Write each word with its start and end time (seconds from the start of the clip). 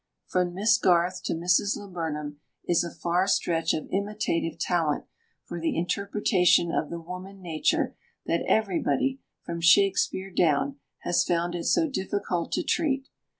From 0.25 0.55
Miss 0.55 0.79
Garth 0.79 1.21
to 1.25 1.35
Mrs. 1.35 1.77
Laburnum 1.77 2.37
is 2.65 2.83
a 2.83 2.89
far 2.89 3.27
stretch 3.27 3.71
of 3.75 3.87
imitative 3.91 4.57
talent 4.57 5.05
for 5.45 5.59
the 5.59 5.77
interpretation 5.77 6.71
of 6.71 6.89
the 6.89 6.99
woman 6.99 7.39
nature 7.39 7.95
that 8.25 8.43
everybody, 8.47 9.19
from 9.43 9.61
Shakespeare 9.61 10.31
down, 10.31 10.79
has 11.01 11.23
found 11.23 11.53
it 11.53 11.65
so 11.65 11.87
difficult 11.87 12.51
to 12.53 12.63
treat. 12.63 13.09